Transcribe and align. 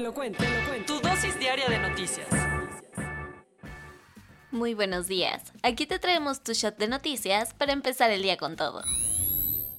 Te 0.00 0.04
lo 0.04 0.14
cuento, 0.14 0.42
te 0.42 0.48
lo 0.48 0.66
cuento. 0.66 0.94
Tu 0.94 1.06
dosis 1.06 1.38
diaria 1.38 1.68
de 1.68 1.78
noticias. 1.78 2.26
Muy 4.50 4.72
buenos 4.72 5.08
días. 5.08 5.52
Aquí 5.62 5.84
te 5.84 5.98
traemos 5.98 6.42
tu 6.42 6.54
shot 6.54 6.78
de 6.78 6.88
noticias 6.88 7.52
para 7.52 7.74
empezar 7.74 8.10
el 8.10 8.22
día 8.22 8.38
con 8.38 8.56
todo. 8.56 8.82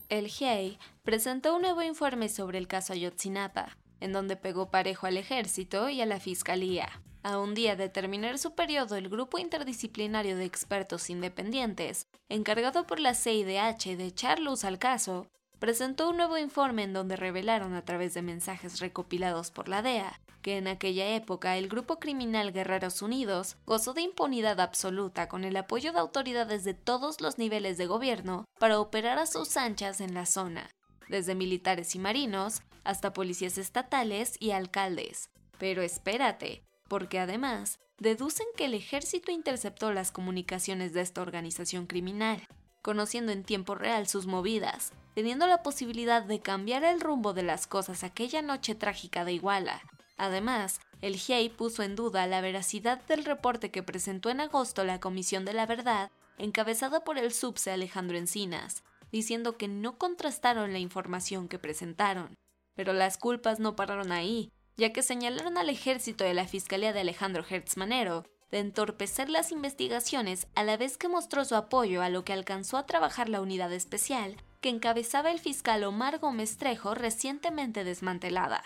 El 0.09 0.27
GIEI 0.27 0.77
presentó 1.01 1.55
un 1.55 1.63
nuevo 1.63 1.81
informe 1.81 2.29
sobre 2.29 2.59
el 2.59 2.67
caso 2.67 2.93
Ayotzinapa, 2.93 3.75
en 3.99 4.13
donde 4.13 4.35
pegó 4.35 4.69
parejo 4.69 5.07
al 5.07 5.17
ejército 5.17 5.89
y 5.89 6.01
a 6.01 6.05
la 6.05 6.19
fiscalía. 6.19 7.01
A 7.23 7.39
un 7.39 7.55
día 7.55 7.75
de 7.75 7.89
terminar 7.89 8.37
su 8.37 8.53
periodo, 8.53 8.97
el 8.97 9.09
grupo 9.09 9.39
interdisciplinario 9.39 10.37
de 10.37 10.45
expertos 10.45 11.09
independientes, 11.09 12.05
encargado 12.29 12.85
por 12.85 12.99
la 12.99 13.15
CIDH 13.15 13.97
de 13.97 14.05
echar 14.05 14.37
luz 14.37 14.65
al 14.65 14.77
caso, 14.77 15.31
presentó 15.61 16.09
un 16.09 16.17
nuevo 16.17 16.39
informe 16.39 16.81
en 16.81 16.91
donde 16.91 17.15
revelaron 17.15 17.75
a 17.75 17.85
través 17.85 18.15
de 18.15 18.23
mensajes 18.23 18.79
recopilados 18.79 19.51
por 19.51 19.69
la 19.69 19.83
DEA 19.83 20.19
que 20.41 20.57
en 20.57 20.67
aquella 20.67 21.15
época 21.15 21.55
el 21.55 21.67
grupo 21.67 21.99
criminal 21.99 22.51
Guerreros 22.51 23.03
Unidos 23.03 23.57
gozó 23.67 23.93
de 23.93 24.01
impunidad 24.01 24.59
absoluta 24.59 25.27
con 25.27 25.43
el 25.43 25.55
apoyo 25.55 25.93
de 25.93 25.99
autoridades 25.99 26.63
de 26.63 26.73
todos 26.73 27.21
los 27.21 27.37
niveles 27.37 27.77
de 27.77 27.85
gobierno 27.85 28.45
para 28.57 28.79
operar 28.79 29.19
a 29.19 29.27
sus 29.27 29.55
anchas 29.55 30.01
en 30.01 30.15
la 30.15 30.25
zona, 30.25 30.67
desde 31.09 31.35
militares 31.35 31.93
y 31.93 31.99
marinos 31.99 32.63
hasta 32.83 33.13
policías 33.13 33.59
estatales 33.59 34.37
y 34.39 34.49
alcaldes. 34.49 35.29
Pero 35.59 35.83
espérate, 35.83 36.63
porque 36.87 37.19
además 37.19 37.79
deducen 37.99 38.47
que 38.57 38.65
el 38.65 38.73
ejército 38.73 39.31
interceptó 39.31 39.93
las 39.93 40.11
comunicaciones 40.11 40.93
de 40.93 41.01
esta 41.01 41.21
organización 41.21 41.85
criminal, 41.85 42.47
conociendo 42.81 43.31
en 43.31 43.43
tiempo 43.43 43.75
real 43.75 44.07
sus 44.07 44.25
movidas, 44.25 44.91
teniendo 45.13 45.47
la 45.47 45.63
posibilidad 45.63 46.23
de 46.23 46.39
cambiar 46.39 46.83
el 46.83 47.01
rumbo 47.01 47.33
de 47.33 47.43
las 47.43 47.67
cosas 47.67 48.03
aquella 48.03 48.41
noche 48.41 48.75
trágica 48.75 49.25
de 49.25 49.33
Iguala. 49.33 49.81
Además, 50.17 50.79
el 51.01 51.15
GIEI 51.15 51.49
puso 51.49 51.83
en 51.83 51.95
duda 51.95 52.27
la 52.27 52.41
veracidad 52.41 53.01
del 53.07 53.25
reporte 53.25 53.71
que 53.71 53.83
presentó 53.83 54.29
en 54.29 54.39
agosto 54.39 54.83
la 54.83 54.99
Comisión 54.99 55.45
de 55.45 55.53
la 55.53 55.65
Verdad, 55.65 56.11
encabezada 56.37 57.03
por 57.03 57.17
el 57.17 57.33
subse 57.33 57.71
Alejandro 57.71 58.17
Encinas, 58.17 58.83
diciendo 59.11 59.57
que 59.57 59.67
no 59.67 59.97
contrastaron 59.97 60.73
la 60.73 60.79
información 60.79 61.47
que 61.47 61.59
presentaron. 61.59 62.37
Pero 62.75 62.93
las 62.93 63.17
culpas 63.17 63.59
no 63.59 63.75
pararon 63.75 64.11
ahí, 64.11 64.51
ya 64.77 64.93
que 64.93 65.01
señalaron 65.01 65.57
al 65.57 65.69
ejército 65.69 66.23
de 66.23 66.33
la 66.33 66.47
Fiscalía 66.47 66.93
de 66.93 67.01
Alejandro 67.01 67.43
Hertz 67.47 67.77
Manero 67.77 68.23
de 68.51 68.59
entorpecer 68.59 69.29
las 69.29 69.51
investigaciones 69.51 70.47
a 70.55 70.63
la 70.63 70.77
vez 70.77 70.97
que 70.97 71.07
mostró 71.07 71.45
su 71.45 71.55
apoyo 71.55 72.01
a 72.01 72.09
lo 72.09 72.23
que 72.25 72.33
alcanzó 72.33 72.77
a 72.77 72.85
trabajar 72.85 73.29
la 73.29 73.41
unidad 73.41 73.71
especial 73.71 74.35
que 74.61 74.69
encabezaba 74.69 75.31
el 75.31 75.39
fiscal 75.39 75.83
Omar 75.83 76.19
Gómez 76.19 76.57
Trejo 76.57 76.93
recientemente 76.93 77.83
desmantelada. 77.83 78.63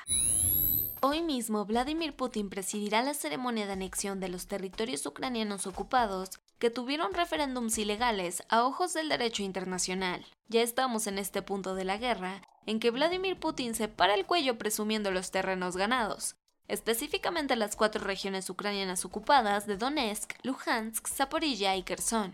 Hoy 1.02 1.21
mismo 1.21 1.65
Vladimir 1.65 2.15
Putin 2.15 2.49
presidirá 2.49 3.02
la 3.02 3.13
ceremonia 3.13 3.65
de 3.65 3.73
anexión 3.73 4.19
de 4.19 4.27
los 4.27 4.47
territorios 4.47 5.05
ucranianos 5.05 5.67
ocupados 5.67 6.30
que 6.59 6.70
tuvieron 6.70 7.14
referéndums 7.14 7.77
ilegales 7.77 8.43
a 8.49 8.65
ojos 8.65 8.93
del 8.93 9.09
derecho 9.09 9.43
internacional. 9.43 10.25
Ya 10.47 10.61
estamos 10.61 11.08
en 11.08 11.17
este 11.17 11.42
punto 11.42 11.75
de 11.75 11.86
la 11.86 11.97
guerra 11.97 12.41
en 12.65 12.80
que 12.80 12.91
Vladimir 12.91 13.39
Putin 13.39 13.75
se 13.75 13.87
para 13.87 14.15
el 14.15 14.25
cuello 14.25 14.58
presumiendo 14.58 15.11
los 15.11 15.31
terrenos 15.31 15.77
ganados, 15.77 16.36
específicamente 16.67 17.55
las 17.55 17.75
cuatro 17.75 18.03
regiones 18.03 18.49
ucranianas 18.49 19.05
ocupadas 19.05 19.67
de 19.67 19.77
Donetsk, 19.77 20.33
Luhansk, 20.43 21.08
Zaporilla 21.08 21.75
y 21.75 21.83
Kherson. 21.83 22.33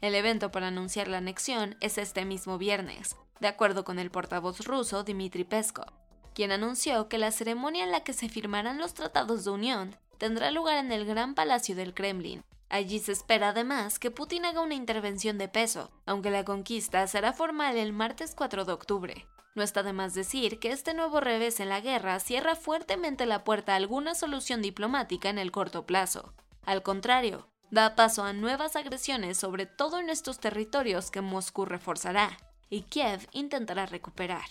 El 0.00 0.14
evento 0.14 0.52
para 0.52 0.68
anunciar 0.68 1.08
la 1.08 1.18
anexión 1.18 1.76
es 1.80 1.98
este 1.98 2.24
mismo 2.24 2.56
viernes, 2.56 3.16
de 3.40 3.48
acuerdo 3.48 3.84
con 3.84 3.98
el 3.98 4.10
portavoz 4.10 4.60
ruso 4.64 5.02
Dmitry 5.02 5.42
Peskov, 5.42 5.92
quien 6.34 6.52
anunció 6.52 7.08
que 7.08 7.18
la 7.18 7.32
ceremonia 7.32 7.82
en 7.82 7.90
la 7.90 8.04
que 8.04 8.12
se 8.12 8.28
firmarán 8.28 8.78
los 8.78 8.94
tratados 8.94 9.44
de 9.44 9.50
unión 9.50 9.96
tendrá 10.18 10.52
lugar 10.52 10.76
en 10.76 10.92
el 10.92 11.04
Gran 11.04 11.34
Palacio 11.34 11.74
del 11.74 11.94
Kremlin. 11.94 12.44
Allí 12.68 13.00
se 13.00 13.12
espera 13.12 13.48
además 13.48 13.98
que 13.98 14.12
Putin 14.12 14.44
haga 14.44 14.60
una 14.60 14.74
intervención 14.74 15.36
de 15.36 15.48
peso, 15.48 15.90
aunque 16.06 16.30
la 16.30 16.44
conquista 16.44 17.04
será 17.08 17.32
formal 17.32 17.76
el 17.76 17.92
martes 17.92 18.34
4 18.36 18.64
de 18.66 18.72
octubre. 18.72 19.26
No 19.56 19.64
está 19.64 19.82
de 19.82 19.92
más 19.92 20.14
decir 20.14 20.60
que 20.60 20.70
este 20.70 20.94
nuevo 20.94 21.20
revés 21.20 21.58
en 21.58 21.70
la 21.70 21.80
guerra 21.80 22.20
cierra 22.20 22.54
fuertemente 22.54 23.26
la 23.26 23.42
puerta 23.42 23.72
a 23.72 23.76
alguna 23.76 24.14
solución 24.14 24.62
diplomática 24.62 25.30
en 25.30 25.38
el 25.38 25.50
corto 25.50 25.86
plazo. 25.86 26.32
Al 26.64 26.84
contrario, 26.84 27.47
da 27.70 27.94
paso 27.94 28.24
a 28.24 28.32
nuevas 28.32 28.76
agresiones 28.76 29.36
sobre 29.38 29.66
todo 29.66 29.98
en 29.98 30.10
estos 30.10 30.38
territorios 30.38 31.10
que 31.10 31.20
Moscú 31.20 31.64
reforzará 31.64 32.38
y 32.70 32.82
Kiev 32.82 33.26
intentará 33.32 33.86
recuperar. 33.86 34.44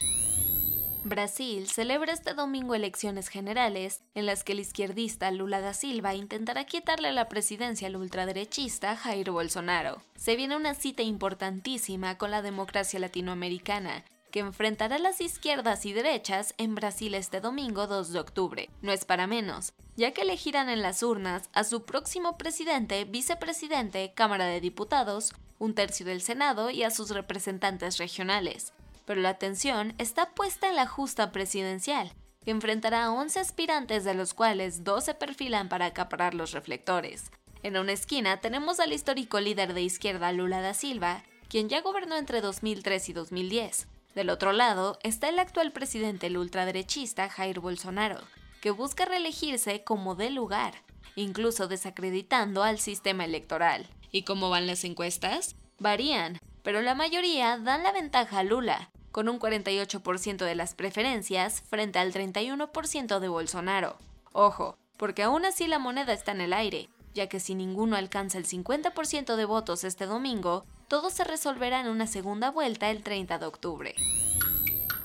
Brasil 1.04 1.68
celebra 1.68 2.12
este 2.12 2.34
domingo 2.34 2.76
elecciones 2.76 3.30
generales 3.30 4.02
en 4.14 4.26
las 4.26 4.44
que 4.44 4.52
el 4.52 4.60
izquierdista 4.60 5.32
Lula 5.32 5.62
da 5.62 5.74
Silva 5.74 6.16
intentará 6.16 6.66
quitarle 6.66 7.14
la 7.14 7.30
presidencia 7.30 7.88
al 7.88 7.96
ultraderechista 7.96 8.98
Jair 8.98 9.32
Bolsonaro. 9.32 10.02
Se 10.16 10.36
viene 10.36 10.58
una 10.58 10.74
cita 10.74 11.04
importantísima 11.04 12.18
con 12.18 12.32
la 12.32 12.42
democracia 12.42 13.00
latinoamericana 13.00 14.04
que 14.38 14.42
enfrentará 14.42 15.00
las 15.00 15.20
izquierdas 15.20 15.84
y 15.88 15.94
derechas 15.94 16.54
en 16.60 16.76
Brasil 16.76 17.16
este 17.16 17.42
domingo 17.42 17.88
2 17.88 18.14
de 18.14 18.20
octubre. 18.20 18.70
No 18.84 18.92
es 18.92 19.04
para 19.04 19.26
menos, 19.26 19.74
ya 19.96 20.12
que 20.12 20.22
elegirán 20.22 20.70
en 20.70 20.84
las 20.84 21.02
urnas 21.02 21.50
a 21.54 21.64
su 21.64 21.86
próximo 21.86 22.38
presidente, 22.38 23.04
vicepresidente, 23.06 24.14
Cámara 24.14 24.46
de 24.46 24.62
Diputados, 24.62 25.34
un 25.58 25.74
tercio 25.74 26.06
del 26.06 26.22
Senado 26.22 26.70
y 26.70 26.84
a 26.84 26.92
sus 26.92 27.10
representantes 27.10 27.98
regionales. 27.98 28.74
Pero 29.06 29.22
la 29.22 29.30
atención 29.30 29.96
está 29.98 30.36
puesta 30.36 30.70
en 30.70 30.76
la 30.76 30.86
justa 30.86 31.32
presidencial, 31.32 32.14
que 32.46 32.52
enfrentará 32.52 33.06
a 33.06 33.12
11 33.12 33.40
aspirantes 33.40 34.04
de 34.04 34.14
los 34.14 34.36
cuales 34.36 34.84
dos 34.84 35.06
se 35.06 35.16
perfilan 35.16 35.68
para 35.68 35.88
acaparar 35.88 36.36
los 36.36 36.52
reflectores. 36.52 37.32
En 37.64 37.76
una 37.76 37.94
esquina 37.94 38.40
tenemos 38.40 38.80
al 38.80 38.94
histórico 38.94 39.40
líder 39.40 39.74
de 39.74 39.82
izquierda 39.82 40.32
Lula 40.32 40.62
da 40.62 40.76
Silva, 40.76 41.24
quien 41.50 41.70
ya 41.70 41.82
gobernó 41.82 42.18
entre 42.18 42.42
2003 42.42 43.10
y 43.10 43.14
2010, 43.14 43.88
del 44.18 44.32
otro 44.32 44.52
lado 44.52 44.98
está 45.04 45.30
el 45.30 45.38
actual 45.38 45.72
presidente 45.72 46.26
el 46.26 46.38
ultraderechista 46.38 47.30
Jair 47.30 47.60
Bolsonaro, 47.60 48.20
que 48.62 48.72
busca 48.72 49.06
reelegirse 49.06 49.84
como 49.84 50.16
de 50.16 50.32
lugar, 50.32 50.74
incluso 51.16 51.68
desacreditando 51.68 52.64
al 52.64 52.80
sistema 52.80 53.26
electoral. 53.26 53.86
¿Y 54.12 54.24
cómo 54.24 54.50
van 54.50 54.66
las 54.66 54.84
encuestas? 54.86 55.56
Varían, 55.78 56.40
pero 56.64 56.82
la 56.82 56.96
mayoría 56.96 57.60
dan 57.60 57.84
la 57.84 57.92
ventaja 57.92 58.40
a 58.40 58.44
Lula, 58.44 58.90
con 59.12 59.30
un 59.30 59.40
48% 59.40 60.38
de 60.38 60.56
las 60.56 60.74
preferencias 60.74 61.62
frente 61.62 62.00
al 62.00 62.12
31% 62.12 63.20
de 63.20 63.28
Bolsonaro. 63.28 64.00
Ojo, 64.32 64.80
porque 64.98 65.22
aún 65.22 65.46
así 65.46 65.68
la 65.68 65.78
moneda 65.78 66.14
está 66.14 66.32
en 66.32 66.42
el 66.42 66.54
aire, 66.54 66.90
ya 67.18 67.28
que 67.28 67.40
si 67.40 67.56
ninguno 67.56 67.96
alcanza 67.96 68.38
el 68.38 68.46
50% 68.46 69.36
de 69.36 69.46
votos 69.46 69.84
este 69.84 70.06
domingo, 70.06 70.66
todo 70.88 71.10
se 71.10 71.24
resolverá 71.24 71.82
en 71.82 71.88
una 71.88 72.06
segunda 72.06 72.52
vuelta 72.52 72.92
el 72.92 73.02
30 73.02 73.40
de 73.40 73.46
octubre. 73.48 73.96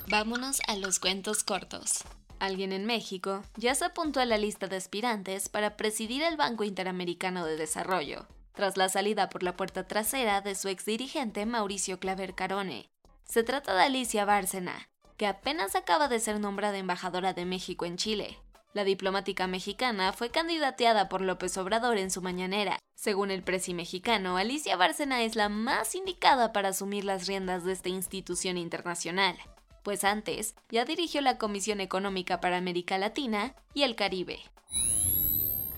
Vámonos 0.08 0.60
a 0.68 0.76
los 0.76 1.00
cuentos 1.00 1.42
cortos. 1.42 2.04
Alguien 2.38 2.72
en 2.72 2.84
México 2.84 3.42
ya 3.56 3.74
se 3.74 3.86
apuntó 3.86 4.20
a 4.20 4.26
la 4.26 4.36
lista 4.36 4.66
de 4.66 4.76
aspirantes 4.76 5.48
para 5.48 5.78
presidir 5.78 6.22
el 6.22 6.36
Banco 6.36 6.64
Interamericano 6.64 7.46
de 7.46 7.56
Desarrollo, 7.56 8.26
tras 8.52 8.76
la 8.76 8.90
salida 8.90 9.30
por 9.30 9.42
la 9.42 9.56
puerta 9.56 9.88
trasera 9.88 10.42
de 10.42 10.54
su 10.54 10.68
exdirigente 10.68 11.46
Mauricio 11.46 11.98
Claver 11.98 12.34
Carone. 12.34 12.90
Se 13.24 13.42
trata 13.42 13.74
de 13.74 13.84
Alicia 13.84 14.26
Bárcena, 14.26 14.86
que 15.16 15.26
apenas 15.26 15.76
acaba 15.76 16.08
de 16.08 16.20
ser 16.20 16.40
nombrada 16.40 16.76
embajadora 16.76 17.32
de 17.32 17.46
México 17.46 17.86
en 17.86 17.96
Chile, 17.96 18.38
la 18.74 18.84
diplomática 18.84 19.46
mexicana 19.46 20.12
fue 20.12 20.30
candidateada 20.30 21.08
por 21.08 21.20
López 21.20 21.56
Obrador 21.58 21.98
en 21.98 22.10
su 22.10 22.22
mañanera. 22.22 22.78
Según 22.94 23.30
el 23.30 23.42
presi 23.42 23.74
mexicano, 23.74 24.36
Alicia 24.36 24.76
Bárcena 24.76 25.22
es 25.22 25.36
la 25.36 25.48
más 25.48 25.94
indicada 25.94 26.52
para 26.52 26.68
asumir 26.68 27.04
las 27.04 27.26
riendas 27.26 27.64
de 27.64 27.72
esta 27.72 27.88
institución 27.88 28.56
internacional, 28.56 29.36
pues 29.82 30.04
antes 30.04 30.54
ya 30.70 30.84
dirigió 30.84 31.20
la 31.20 31.38
Comisión 31.38 31.80
Económica 31.80 32.40
para 32.40 32.56
América 32.56 32.98
Latina 32.98 33.54
y 33.74 33.82
el 33.82 33.96
Caribe. 33.96 34.40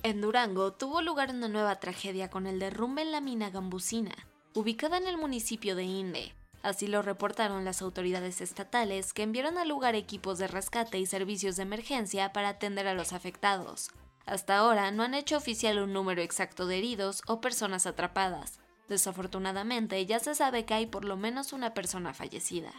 En 0.03 0.21
Durango 0.21 0.75
tuvo 0.75 1.01
lugar 1.01 1.31
una 1.31 1.49
nueva 1.49 1.77
tragedia 1.81 2.29
con 2.29 2.47
el 2.47 2.59
derrumbe 2.59 3.03
en 3.03 3.11
la 3.11 3.23
mina 3.23 3.51
Gambusina, 3.51 4.15
ubicada 4.53 4.99
en 4.99 5.09
el 5.09 5.17
municipio 5.17 5.75
de 5.75 5.85
Inde, 5.85 6.35
Así 6.65 6.87
lo 6.87 7.03
reportaron 7.03 7.67
las 7.67 7.83
autoridades 7.83 8.41
estatales 8.41 9.13
que 9.13 9.23
enviaron 9.23 9.59
al 9.59 9.69
lugar 9.69 9.95
equipos 9.95 10.39
de 10.39 10.47
rescate 10.47 10.99
y 10.99 11.05
servicios 11.05 11.57
de 11.57 11.63
emergencia 11.63 12.33
para 12.33 12.49
atender 12.49 12.89
a 12.89 12.95
los 12.95 13.13
afectados. 13.13 13.91
Hasta 14.25 14.57
ahora 14.57 14.91
no 14.91 15.03
han 15.03 15.13
hecho 15.13 15.37
oficial 15.37 15.79
un 15.79 15.93
número 15.93 16.23
exacto 16.23 16.65
de 16.67 16.79
heridos 16.79 17.21
o 17.27 17.43
personas 17.43 17.85
atrapadas. 17.85 18.61
Desafortunadamente 18.89 20.07
ya 20.07 20.21
se 20.21 20.35
sabe 20.35 20.65
que 20.65 20.73
hay 20.73 20.87
por 20.87 21.05
lo 21.05 21.19
menos 21.19 21.53
una 21.53 21.75
persona 21.75 22.15
fallecida. 22.15 22.73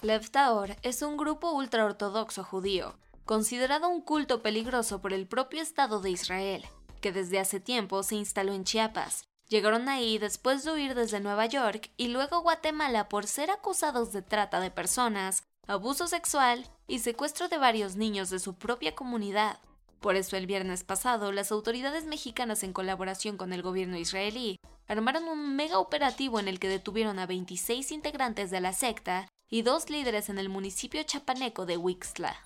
Lev 0.00 0.30
Taor 0.30 0.76
es 0.80 1.02
un 1.02 1.18
grupo 1.18 1.52
ultraortodoxo 1.52 2.42
judío, 2.42 2.96
considerado 3.26 3.90
un 3.90 4.00
culto 4.00 4.40
peligroso 4.40 5.02
por 5.02 5.12
el 5.12 5.26
propio 5.26 5.60
Estado 5.60 6.00
de 6.00 6.08
Israel, 6.08 6.64
que 7.02 7.12
desde 7.12 7.38
hace 7.38 7.60
tiempo 7.60 8.02
se 8.02 8.14
instaló 8.14 8.54
en 8.54 8.64
Chiapas, 8.64 9.28
Llegaron 9.48 9.88
ahí 9.88 10.18
después 10.18 10.64
de 10.64 10.72
huir 10.72 10.94
desde 10.94 11.20
Nueva 11.20 11.46
York 11.46 11.90
y 11.96 12.08
luego 12.08 12.40
Guatemala 12.40 13.08
por 13.08 13.26
ser 13.26 13.50
acusados 13.50 14.12
de 14.12 14.22
trata 14.22 14.60
de 14.60 14.70
personas, 14.70 15.42
abuso 15.66 16.06
sexual 16.06 16.66
y 16.86 17.00
secuestro 17.00 17.48
de 17.48 17.58
varios 17.58 17.96
niños 17.96 18.30
de 18.30 18.38
su 18.38 18.54
propia 18.54 18.94
comunidad. 18.94 19.58
Por 20.00 20.16
eso 20.16 20.36
el 20.36 20.46
viernes 20.46 20.84
pasado, 20.84 21.30
las 21.30 21.52
autoridades 21.52 22.06
mexicanas 22.06 22.62
en 22.64 22.72
colaboración 22.72 23.36
con 23.36 23.52
el 23.52 23.62
gobierno 23.62 23.96
israelí 23.96 24.56
armaron 24.88 25.24
un 25.24 25.54
mega 25.54 25.78
operativo 25.78 26.40
en 26.40 26.48
el 26.48 26.58
que 26.58 26.68
detuvieron 26.68 27.18
a 27.18 27.26
26 27.26 27.92
integrantes 27.92 28.50
de 28.50 28.60
la 28.60 28.72
secta 28.72 29.28
y 29.48 29.62
dos 29.62 29.90
líderes 29.90 30.28
en 30.28 30.38
el 30.38 30.48
municipio 30.48 31.02
chapaneco 31.02 31.66
de 31.66 31.76
Wixla. 31.76 32.36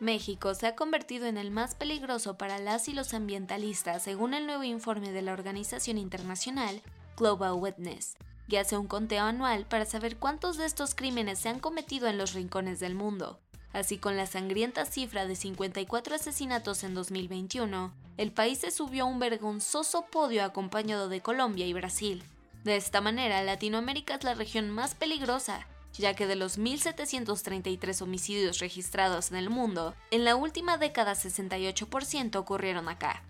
México 0.00 0.54
se 0.54 0.66
ha 0.66 0.74
convertido 0.74 1.26
en 1.26 1.36
el 1.36 1.50
más 1.50 1.74
peligroso 1.74 2.36
para 2.36 2.58
las 2.58 2.88
y 2.88 2.92
los 2.92 3.14
ambientalistas 3.14 4.02
según 4.02 4.34
el 4.34 4.46
nuevo 4.46 4.64
informe 4.64 5.12
de 5.12 5.22
la 5.22 5.32
organización 5.32 5.98
internacional 5.98 6.82
Global 7.16 7.52
Witness, 7.54 8.16
que 8.48 8.58
hace 8.58 8.76
un 8.76 8.88
conteo 8.88 9.24
anual 9.24 9.66
para 9.66 9.86
saber 9.86 10.16
cuántos 10.16 10.56
de 10.56 10.66
estos 10.66 10.94
crímenes 10.94 11.38
se 11.38 11.48
han 11.48 11.60
cometido 11.60 12.08
en 12.08 12.18
los 12.18 12.32
rincones 12.32 12.80
del 12.80 12.94
mundo. 12.94 13.40
Así 13.72 13.98
con 13.98 14.16
la 14.16 14.26
sangrienta 14.26 14.84
cifra 14.84 15.26
de 15.26 15.36
54 15.36 16.14
asesinatos 16.14 16.84
en 16.84 16.94
2021, 16.94 17.92
el 18.16 18.32
país 18.32 18.58
se 18.58 18.70
subió 18.70 19.04
a 19.04 19.06
un 19.06 19.18
vergonzoso 19.18 20.06
podio 20.10 20.44
acompañado 20.44 21.08
de 21.08 21.20
Colombia 21.20 21.66
y 21.66 21.72
Brasil. 21.72 22.22
De 22.62 22.76
esta 22.76 23.00
manera, 23.00 23.42
Latinoamérica 23.42 24.14
es 24.14 24.24
la 24.24 24.34
región 24.34 24.70
más 24.70 24.94
peligrosa, 24.94 25.66
ya 25.98 26.14
que 26.14 26.26
de 26.26 26.36
los 26.36 26.58
1.733 26.58 28.02
homicidios 28.02 28.58
registrados 28.58 29.30
en 29.30 29.36
el 29.36 29.50
mundo, 29.50 29.94
en 30.10 30.24
la 30.24 30.36
última 30.36 30.76
década 30.76 31.14
68% 31.14 32.36
ocurrieron 32.36 32.88
acá. 32.88 33.22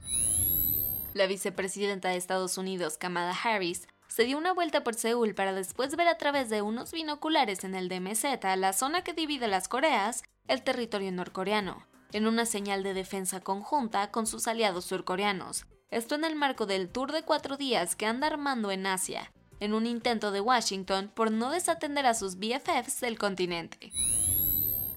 La 1.13 1.27
vicepresidenta 1.27 2.09
de 2.09 2.17
Estados 2.17 2.59
Unidos, 2.59 2.99
Kamala 2.99 3.37
Harris, 3.45 3.87
se 4.09 4.25
dio 4.25 4.39
una 4.39 4.53
vuelta 4.53 4.85
por 4.85 4.95
Seúl 4.95 5.35
para 5.35 5.53
después 5.53 5.97
ver 5.97 6.09
a 6.09 6.19
través 6.19 6.49
de 6.49 6.63
unos 6.63 6.93
binoculares 6.93 7.65
en 7.65 7.75
el 7.75 7.89
DMZ, 7.89 8.25
la 8.57 8.73
zona 8.73 9.03
que 9.03 9.13
divide 9.13 9.49
las 9.49 9.69
Coreas, 9.69 10.23
el 10.47 10.63
territorio 10.63 11.11
norcoreano, 11.13 11.87
en 12.13 12.27
una 12.27 12.47
señal 12.47 12.83
de 12.83 12.95
defensa 12.95 13.41
conjunta 13.41 14.11
con 14.11 14.27
sus 14.27 14.47
aliados 14.47 14.85
surcoreanos. 14.85 15.67
Esto 15.91 16.15
en 16.15 16.25
el 16.25 16.37
marco 16.37 16.67
del 16.67 16.89
tour 16.89 17.13
de 17.13 17.23
cuatro 17.23 17.57
días 17.57 17.97
que 17.97 18.07
anda 18.07 18.27
armando 18.27 18.71
en 18.71 18.87
Asia, 18.87 19.33
en 19.61 19.75
un 19.75 19.87
intento 19.87 20.31
de 20.31 20.41
Washington 20.41 21.11
por 21.15 21.31
no 21.31 21.51
desatender 21.51 22.07
a 22.07 22.15
sus 22.15 22.37
BFFs 22.37 23.01
del 23.01 23.19
continente. 23.19 23.93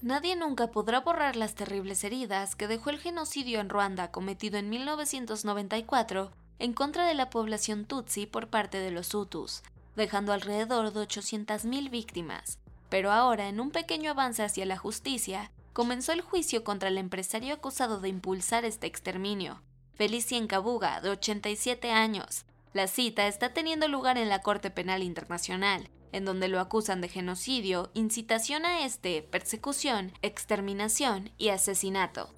Nadie 0.02 0.36
nunca 0.36 0.68
podrá 0.68 1.02
borrar 1.02 1.36
las 1.36 1.56
terribles 1.56 2.04
heridas 2.04 2.56
que 2.56 2.68
dejó 2.68 2.92
el 2.92 3.00
genocidio 3.00 3.60
en 3.60 3.70
Ruanda 3.70 4.12
cometido 4.12 4.58
en 4.58 4.70
1994 4.70 6.32
en 6.60 6.74
contra 6.74 7.08
de 7.08 7.14
la 7.14 7.30
población 7.30 7.86
Tutsi 7.86 8.26
por 8.26 8.48
parte 8.48 8.80
de 8.80 8.92
los 8.92 9.14
Hutus, 9.14 9.64
dejando 9.96 10.34
alrededor 10.34 10.94
de 10.94 11.02
800.000 11.02 11.90
víctimas. 11.90 12.60
Pero 12.90 13.12
ahora, 13.12 13.50
en 13.50 13.60
un 13.60 13.72
pequeño 13.72 14.12
avance 14.12 14.44
hacia 14.44 14.66
la 14.66 14.78
justicia, 14.78 15.52
comenzó 15.74 16.14
el 16.14 16.22
juicio 16.22 16.64
contra 16.64 16.90
el 16.90 16.98
empresario 16.98 17.54
acusado 17.54 18.00
de 18.00 18.10
impulsar 18.10 18.66
este 18.66 18.88
exterminio, 18.88 19.62
Felicien 19.96 20.48
Kabuga, 20.48 21.02
de 21.02 21.10
87 21.10 21.92
años, 21.92 22.46
la 22.78 22.88
cita 22.88 23.28
está 23.28 23.54
teniendo 23.54 23.88
lugar 23.88 24.20
en 24.20 24.30
la 24.30 24.44
Corte 24.44 24.70
Penal 24.70 25.02
Internacional, 25.02 25.90
en 26.12 26.26
donde 26.26 26.48
lo 26.48 26.60
acusan 26.60 27.02
de 27.02 27.10
genocidio, 27.10 27.90
incitación 27.96 28.66
a 28.66 28.86
este, 28.86 29.24
persecución, 29.24 30.14
exterminación 30.22 31.32
y 31.40 31.50
asesinato. 31.50 32.30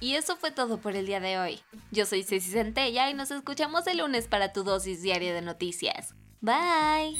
Y 0.00 0.14
eso 0.14 0.36
fue 0.36 0.52
todo 0.52 0.80
por 0.80 0.94
el 0.94 1.06
día 1.06 1.18
de 1.18 1.36
hoy. 1.36 1.58
Yo 1.90 2.06
soy 2.06 2.22
Ceci 2.22 2.52
Centella 2.52 3.10
y 3.10 3.14
nos 3.14 3.32
escuchamos 3.32 3.88
el 3.88 3.98
lunes 3.98 4.28
para 4.28 4.52
tu 4.52 4.62
dosis 4.62 5.02
diaria 5.02 5.34
de 5.34 5.42
noticias. 5.42 6.14
Bye. 6.40 7.16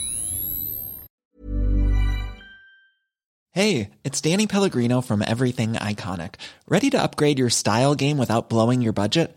Hey, 3.51 3.91
it's 4.05 4.21
Danny 4.21 4.47
Pellegrino 4.47 5.01
from 5.01 5.21
Everything 5.21 5.73
Iconic. 5.73 6.37
Ready 6.69 6.91
to 6.91 7.03
upgrade 7.03 7.41
your 7.41 7.51
style 7.51 7.97
game 7.97 8.19
without 8.19 8.49
blowing 8.49 8.83
your 8.83 8.93
budget? 8.93 9.37